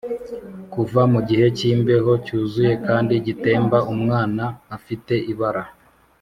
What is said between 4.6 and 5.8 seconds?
afite ibara,